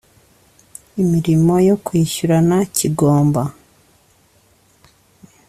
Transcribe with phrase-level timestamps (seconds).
[1.01, 3.41] Imirimo yo kwishyurana kigomba